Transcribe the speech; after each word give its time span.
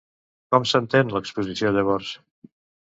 Com 0.55 0.65
s'entén 0.71 1.13
l'exposició, 1.17 1.77
llavors? 1.79 2.13